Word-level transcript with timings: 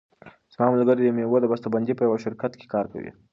زما 0.53 0.67
ملګری 0.75 1.03
د 1.05 1.09
مېوو 1.17 1.37
د 1.41 1.45
بسته 1.51 1.67
بندۍ 1.73 1.93
په 1.95 2.03
یوه 2.07 2.17
شرکت 2.25 2.51
کې 2.59 2.65
کار 2.73 2.85
کوي. 2.93 3.11